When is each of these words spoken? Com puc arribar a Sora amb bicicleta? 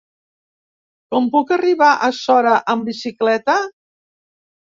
Com 1.13 1.27
puc 1.35 1.53
arribar 1.57 1.89
a 2.07 2.09
Sora 2.21 2.55
amb 2.75 2.89
bicicleta? 2.93 3.59